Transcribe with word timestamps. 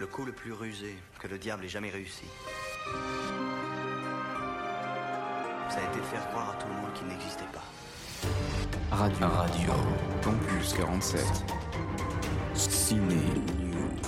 Le 0.00 0.06
coup 0.06 0.24
le 0.24 0.30
plus 0.30 0.52
rusé 0.52 0.96
que 1.18 1.26
le 1.26 1.38
diable 1.38 1.64
ait 1.64 1.68
jamais 1.68 1.90
réussi. 1.90 2.22
Ça 5.68 5.78
a 5.78 5.90
été 5.90 5.98
de 5.98 6.04
faire 6.04 6.28
croire 6.28 6.50
à 6.50 6.54
tout 6.54 6.68
le 6.68 6.74
monde 6.74 6.92
qu'il 6.94 7.08
n'existait 7.08 7.42
pas. 7.52 7.64
Radio. 8.94 9.26
Radio. 9.26 9.72
Campus 10.22 10.72
47. 10.74 11.20
Ciné 12.54 13.16
News. 13.60 13.98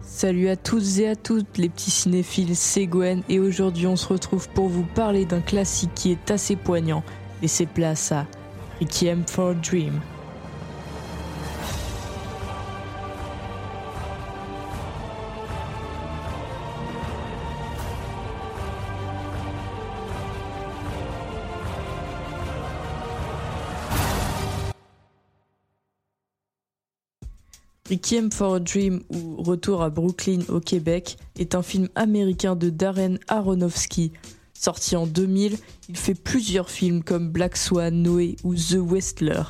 Salut 0.00 0.48
à 0.48 0.56
tous 0.56 1.00
et 1.00 1.08
à 1.08 1.16
toutes 1.16 1.58
les 1.58 1.68
petits 1.68 1.90
cinéphiles, 1.90 2.56
c'est 2.56 2.86
Gwen 2.86 3.22
et 3.28 3.38
aujourd'hui 3.38 3.86
on 3.86 3.96
se 3.96 4.08
retrouve 4.08 4.48
pour 4.48 4.68
vous 4.68 4.84
parler 4.94 5.26
d'un 5.26 5.42
classique 5.42 5.94
qui 5.94 6.12
est 6.12 6.30
assez 6.30 6.56
poignant. 6.56 7.04
Laissez 7.40 7.66
place 7.66 8.12
à 8.12 8.26
Requiem 8.80 9.24
for 9.26 9.50
a 9.50 9.54
Dream. 9.54 10.00
Requiem 27.88 28.30
for 28.30 28.56
a 28.56 28.60
Dream 28.60 29.00
ou 29.08 29.42
Retour 29.42 29.82
à 29.82 29.88
Brooklyn 29.88 30.40
au 30.48 30.60
Québec 30.60 31.16
est 31.38 31.54
un 31.54 31.62
film 31.62 31.88
américain 31.94 32.54
de 32.54 32.68
Darren 32.68 33.16
Aronofsky. 33.28 34.12
Sorti 34.60 34.96
en 34.96 35.06
2000, 35.06 35.56
il 35.88 35.96
fait 35.96 36.16
plusieurs 36.16 36.68
films 36.68 37.04
comme 37.04 37.30
Black 37.30 37.56
Swan, 37.56 38.02
Noé 38.02 38.34
ou 38.42 38.56
The 38.56 38.78
Westler. 38.80 39.42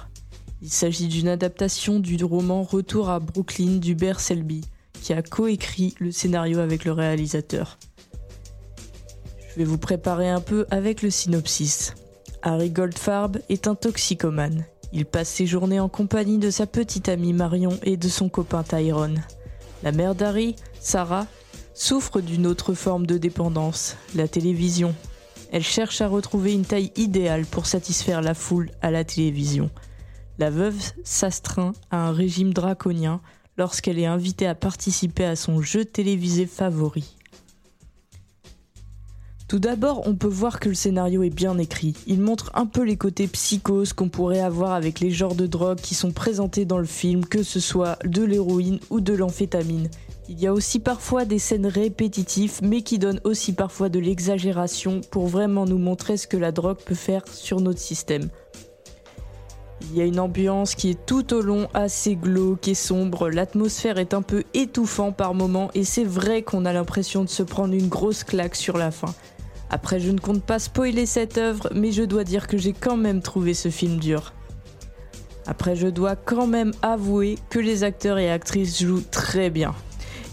Il 0.61 0.69
s'agit 0.69 1.09
d'une 1.09 1.29
adaptation 1.29 1.99
du 1.99 2.23
roman 2.23 2.63
Retour 2.63 3.09
à 3.09 3.19
Brooklyn 3.19 3.77
d'Hubert 3.77 4.21
Selby, 4.21 4.61
qui 5.01 5.15
a 5.15 5.23
coécrit 5.23 5.95
le 5.99 6.13
scénario 6.13 6.59
avec 6.59 6.85
le 6.85 6.93
réalisateur. 6.93 7.79
Je 9.51 9.57
vais 9.57 9.65
vous 9.65 9.79
préparer 9.79 10.29
un 10.29 10.43
peu 10.43 10.67
avec 10.71 11.01
le 11.01 11.09
synopsis. 11.09 11.95
Harry 12.43 12.69
Goldfarb 12.69 13.39
est 13.49 13.67
un 13.67 13.77
toxicomane. 13.77 14.67
Il 14.93 15.07
passe 15.07 15.31
ses 15.31 15.47
journées 15.47 15.81
en 15.81 15.89
compagnie 15.89 16.39
de 16.39 16.51
sa 16.51 16.67
petite 16.67 17.09
amie 17.09 17.33
Marion 17.33 17.79
et 17.83 17.97
de 17.97 18.09
son 18.09 18.29
copain 18.29 18.63
Tyrone. 18.63 19.23
La 19.83 19.93
mère 19.93 20.15
d'Harry, 20.15 20.55
Sarah, 20.81 21.27
souffre 21.79 22.21
d'une 22.21 22.49
autre 22.49 22.75
forme 22.75 23.07
de 23.07 23.19
dépendance, 23.19 23.97
la 24.17 24.27
télévision. 24.27 24.97
Elle 25.53 25.63
cherche 25.63 26.01
à 26.01 26.09
retrouver 26.09 26.53
une 26.53 26.65
taille 26.65 26.91
idéale 26.97 27.47
pour 27.47 27.67
satisfaire 27.67 28.21
la 28.21 28.35
foule 28.35 28.71
à 28.83 28.91
la 28.91 29.05
télévision. 29.05 29.71
La 30.39 30.51
veuve 30.51 30.93
s'astreint 31.05 31.73
à 31.93 32.09
un 32.09 32.13
régime 32.13 32.53
draconien 32.53 33.21
lorsqu'elle 33.57 34.01
est 34.01 34.07
invitée 34.07 34.47
à 34.47 34.57
participer 34.57 35.25
à 35.25 35.37
son 35.37 35.63
jeu 35.63 35.85
télévisé 35.85 36.47
favori. 36.47 37.17
Tout 39.47 39.61
d'abord, 39.61 40.03
on 40.07 40.15
peut 40.15 40.27
voir 40.27 40.59
que 40.59 40.69
le 40.69 40.75
scénario 40.75 41.23
est 41.23 41.31
bien 41.31 41.57
écrit. 41.59 41.95
Il 42.07 42.21
montre 42.21 42.51
un 42.55 42.67
peu 42.67 42.83
les 42.83 42.97
côtés 42.97 43.29
psychoses 43.29 43.93
qu'on 43.93 44.09
pourrait 44.09 44.41
avoir 44.41 44.73
avec 44.73 44.99
les 44.99 45.11
genres 45.11 45.37
de 45.37 45.47
drogues 45.47 45.81
qui 45.81 45.95
sont 45.95 46.11
présentés 46.11 46.65
dans 46.65 46.79
le 46.79 46.85
film, 46.85 47.25
que 47.25 47.45
ce 47.45 47.61
soit 47.61 47.99
de 48.05 48.25
l'héroïne 48.25 48.81
ou 48.91 49.01
de 49.01 49.15
l'amphétamine. 49.15 49.89
Il 50.31 50.39
y 50.39 50.47
a 50.47 50.53
aussi 50.53 50.79
parfois 50.79 51.25
des 51.25 51.39
scènes 51.39 51.67
répétitives, 51.67 52.61
mais 52.63 52.83
qui 52.83 52.99
donnent 52.99 53.21
aussi 53.25 53.55
parfois 53.55 53.89
de 53.89 53.99
l'exagération 53.99 55.01
pour 55.11 55.27
vraiment 55.27 55.65
nous 55.65 55.79
montrer 55.79 56.19
ce 56.19 56.27
que 56.27 56.37
la 56.37 56.53
drogue 56.53 56.77
peut 56.85 56.95
faire 56.95 57.27
sur 57.27 57.63
notre 57.63 57.81
système. 57.81 58.29
Il 59.81 59.97
y 59.97 60.03
a 60.03 60.05
une 60.05 60.21
ambiance 60.21 60.75
qui 60.75 60.91
est 60.91 61.07
tout 61.07 61.33
au 61.33 61.41
long 61.41 61.69
assez 61.73 62.15
glauque 62.15 62.69
et 62.69 62.75
sombre, 62.75 63.31
l'atmosphère 63.31 63.97
est 63.97 64.13
un 64.13 64.21
peu 64.21 64.45
étouffant 64.53 65.13
par 65.13 65.33
moments 65.33 65.71
et 65.75 65.85
c'est 65.85 66.05
vrai 66.05 66.43
qu'on 66.43 66.67
a 66.67 66.75
l'impression 66.75 67.25
de 67.25 67.29
se 67.31 67.43
prendre 67.43 67.73
une 67.73 67.89
grosse 67.89 68.23
claque 68.23 68.57
sur 68.57 68.77
la 68.77 68.91
fin. 68.91 69.15
Après, 69.71 69.99
je 69.99 70.11
ne 70.11 70.19
compte 70.19 70.43
pas 70.43 70.59
spoiler 70.59 71.07
cette 71.07 71.39
œuvre, 71.39 71.71
mais 71.75 71.91
je 71.91 72.03
dois 72.03 72.25
dire 72.25 72.49
que 72.49 72.59
j'ai 72.59 72.75
quand 72.75 72.97
même 72.99 73.23
trouvé 73.23 73.55
ce 73.55 73.71
film 73.71 73.99
dur. 73.99 74.35
Après, 75.47 75.75
je 75.75 75.89
dois 75.89 76.17
quand 76.17 76.47
même 76.47 76.73
avouer 76.83 77.39
que 77.49 77.59
les 77.59 77.83
acteurs 77.83 78.19
et 78.19 78.31
actrices 78.31 78.83
jouent 78.83 79.05
très 79.11 79.49
bien. 79.49 79.75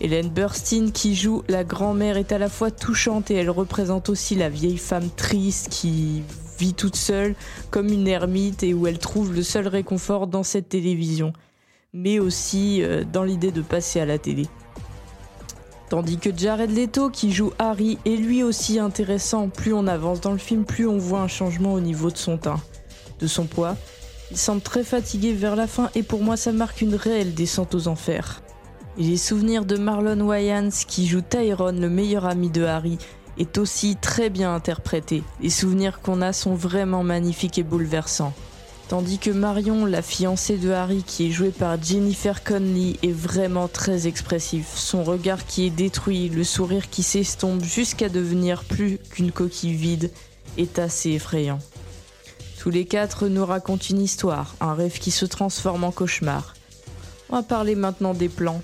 Hélène 0.01 0.29
Burstyn 0.29 0.91
qui 0.91 1.15
joue 1.15 1.43
la 1.47 1.63
grand-mère 1.63 2.17
est 2.17 2.33
à 2.33 2.37
la 2.37 2.49
fois 2.49 2.69
touchante 2.69 3.31
et 3.31 3.35
elle 3.35 3.49
représente 3.49 4.09
aussi 4.09 4.35
la 4.35 4.49
vieille 4.49 4.77
femme 4.77 5.09
triste 5.09 5.69
qui 5.69 6.21
vit 6.59 6.73
toute 6.73 6.97
seule 6.97 7.35
comme 7.71 7.87
une 7.87 8.07
ermite 8.07 8.63
et 8.63 8.73
où 8.73 8.87
elle 8.87 8.99
trouve 8.99 9.33
le 9.33 9.43
seul 9.43 9.67
réconfort 9.67 10.27
dans 10.27 10.43
cette 10.43 10.69
télévision, 10.69 11.31
mais 11.93 12.19
aussi 12.19 12.81
euh, 12.81 13.03
dans 13.05 13.23
l'idée 13.23 13.51
de 13.51 13.61
passer 13.61 14.01
à 14.01 14.05
la 14.05 14.17
télé. 14.17 14.47
Tandis 15.89 16.17
que 16.17 16.35
Jared 16.35 16.71
Leto, 16.71 17.09
qui 17.09 17.31
joue 17.31 17.53
Harry, 17.59 17.97
est 18.05 18.15
lui 18.15 18.43
aussi 18.43 18.79
intéressant. 18.79 19.49
Plus 19.49 19.73
on 19.73 19.87
avance 19.87 20.19
dans 20.19 20.31
le 20.31 20.39
film, 20.39 20.65
plus 20.65 20.87
on 20.87 20.97
voit 20.97 21.19
un 21.19 21.27
changement 21.27 21.73
au 21.73 21.79
niveau 21.79 22.09
de 22.09 22.17
son 22.17 22.37
teint, 22.37 22.59
de 23.19 23.27
son 23.27 23.45
poids. 23.45 23.77
Il 24.31 24.37
semble 24.37 24.61
très 24.61 24.83
fatigué 24.83 25.33
vers 25.33 25.55
la 25.55 25.67
fin 25.67 25.91
et 25.93 26.01
pour 26.03 26.21
moi 26.21 26.35
ça 26.35 26.51
marque 26.51 26.81
une 26.81 26.95
réelle 26.95 27.35
descente 27.35 27.75
aux 27.75 27.87
enfers. 27.87 28.41
Les 28.97 29.17
souvenirs 29.17 29.65
de 29.65 29.75
Marlon 29.75 30.21
Wayans, 30.21 30.69
qui 30.87 31.05
joue 31.05 31.19
Tyrone, 31.19 31.81
le 31.81 31.89
meilleur 31.89 32.25
ami 32.25 32.49
de 32.49 32.63
Harry, 32.63 32.97
est 33.37 33.57
aussi 33.57 33.97
très 33.97 34.29
bien 34.29 34.55
interprété. 34.55 35.21
Les 35.41 35.49
souvenirs 35.49 35.99
qu'on 35.99 36.21
a 36.21 36.31
sont 36.31 36.55
vraiment 36.55 37.03
magnifiques 37.03 37.57
et 37.57 37.63
bouleversants. 37.63 38.33
Tandis 38.87 39.19
que 39.19 39.31
Marion, 39.31 39.85
la 39.85 40.01
fiancée 40.01 40.57
de 40.57 40.71
Harry, 40.71 41.03
qui 41.03 41.27
est 41.27 41.31
jouée 41.31 41.51
par 41.51 41.81
Jennifer 41.83 42.41
Connelly, 42.41 42.97
est 43.03 43.11
vraiment 43.11 43.67
très 43.67 44.07
expressif. 44.07 44.71
Son 44.75 45.03
regard 45.03 45.45
qui 45.45 45.65
est 45.65 45.71
détruit, 45.71 46.29
le 46.29 46.45
sourire 46.45 46.89
qui 46.89 47.03
s'estompe 47.03 47.63
jusqu'à 47.63 48.07
devenir 48.07 48.63
plus 48.63 48.97
qu'une 49.09 49.33
coquille 49.33 49.73
vide, 49.73 50.09
est 50.57 50.79
assez 50.79 51.09
effrayant. 51.09 51.59
Tous 52.59 52.69
les 52.69 52.85
quatre 52.85 53.27
nous 53.27 53.45
racontent 53.45 53.87
une 53.89 54.01
histoire, 54.01 54.55
un 54.61 54.73
rêve 54.73 54.99
qui 54.99 55.11
se 55.11 55.25
transforme 55.25 55.83
en 55.83 55.91
cauchemar. 55.91 56.53
On 57.29 57.35
va 57.35 57.43
parler 57.43 57.75
maintenant 57.75 58.13
des 58.13 58.29
plans. 58.29 58.61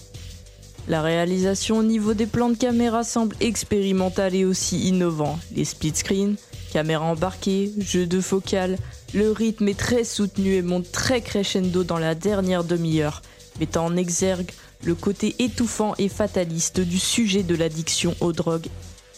La 0.87 1.01
réalisation 1.01 1.77
au 1.77 1.83
niveau 1.83 2.13
des 2.13 2.25
plans 2.25 2.49
de 2.49 2.57
caméra 2.57 3.03
semble 3.03 3.35
expérimentale 3.39 4.35
et 4.35 4.45
aussi 4.45 4.87
innovant. 4.87 5.37
Les 5.55 5.65
split 5.65 5.95
screen, 5.95 6.35
caméra 6.73 7.05
embarquée, 7.05 7.71
jeu 7.79 8.07
de 8.07 8.19
focale, 8.19 8.77
le 9.13 9.31
rythme 9.31 9.67
est 9.67 9.77
très 9.77 10.03
soutenu 10.03 10.55
et 10.55 10.61
monte 10.61 10.91
très 10.91 11.21
crescendo 11.21 11.83
dans 11.83 11.99
la 11.99 12.15
dernière 12.15 12.63
demi-heure, 12.63 13.21
mettant 13.59 13.85
en 13.85 13.95
exergue 13.95 14.51
le 14.83 14.95
côté 14.95 15.35
étouffant 15.39 15.93
et 15.97 16.09
fataliste 16.09 16.79
du 16.79 16.97
sujet 16.97 17.43
de 17.43 17.55
l'addiction 17.55 18.15
aux 18.19 18.33
drogues 18.33 18.67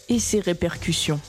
et 0.10 0.20
ses 0.20 0.42
répercussions. 0.42 1.20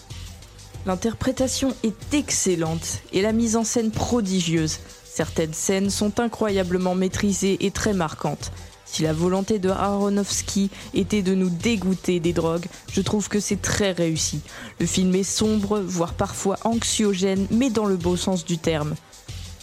L'interprétation 0.87 1.75
est 1.83 2.13
excellente 2.13 3.01
et 3.13 3.23
la 3.23 3.33
mise 3.33 3.57
en 3.57 3.65
scène 3.65 3.91
prodigieuse. 3.91 4.79
Certaines 5.05 5.55
scènes 5.55 5.91
sont 5.91 6.21
incroyablement 6.21 6.95
maîtrisées 6.95 7.65
et 7.65 7.71
très 7.71 7.95
marquantes. 7.95 8.51
Si 8.85 9.03
la 9.03 9.13
volonté 9.13 9.59
de 9.59 9.71
Aronofsky 9.71 10.71
était 10.93 11.23
de 11.23 11.35
nous 11.35 11.51
dégoûter 11.51 12.21
des 12.21 12.33
drogues, 12.33 12.67
je 12.93 13.01
trouve 13.01 13.29
que 13.29 13.41
c'est 13.41 13.61
très 13.61 13.93
réussi. 13.93 14.41
Le 14.79 14.87
film 14.87 15.15
est 15.15 15.23
sombre, 15.23 15.81
voire 15.81 16.15
parfois 16.15 16.57
anxiogène, 16.65 17.47
mais 17.51 17.71
dans 17.71 17.87
le 17.87 17.97
beau 17.97 18.17
sens 18.17 18.45
du 18.45 18.59
terme. 18.59 18.95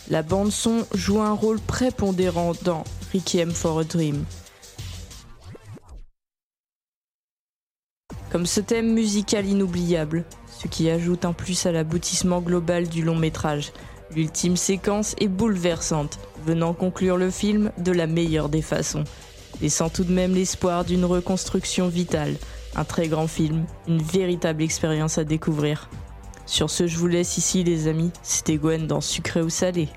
La 0.09 0.23
bande 0.23 0.51
son 0.51 0.85
joue 0.93 1.21
un 1.21 1.33
rôle 1.33 1.59
prépondérant 1.59 2.53
dans 2.63 2.83
Requiem 3.13 3.51
for 3.51 3.79
a 3.79 3.83
Dream. 3.83 4.25
Comme 8.31 8.45
ce 8.45 8.61
thème 8.61 8.93
musical 8.93 9.45
inoubliable, 9.45 10.23
ce 10.61 10.67
qui 10.67 10.89
ajoute 10.89 11.25
un 11.25 11.33
plus 11.33 11.65
à 11.65 11.71
l'aboutissement 11.71 12.39
global 12.39 12.87
du 12.87 13.03
long 13.03 13.15
métrage. 13.15 13.73
L'ultime 14.15 14.57
séquence 14.57 15.15
est 15.19 15.27
bouleversante, 15.27 16.19
venant 16.45 16.73
conclure 16.73 17.17
le 17.17 17.29
film 17.29 17.71
de 17.77 17.91
la 17.91 18.07
meilleure 18.07 18.49
des 18.49 18.61
façons, 18.61 19.03
laissant 19.61 19.89
tout 19.89 20.03
de 20.03 20.11
même 20.11 20.33
l'espoir 20.33 20.85
d'une 20.85 21.05
reconstruction 21.05 21.87
vitale. 21.87 22.35
Un 22.75 22.83
très 22.83 23.07
grand 23.07 23.27
film, 23.27 23.65
une 23.87 24.01
véritable 24.01 24.63
expérience 24.63 25.17
à 25.17 25.23
découvrir. 25.23 25.89
Sur 26.45 26.69
ce, 26.69 26.87
je 26.87 26.97
vous 26.97 27.07
laisse 27.07 27.37
ici 27.37 27.63
les 27.63 27.87
amis, 27.87 28.11
c'était 28.23 28.57
Gwen 28.57 28.87
dans 28.87 29.01
Sucré 29.01 29.41
ou 29.41 29.49
Salé. 29.49 29.89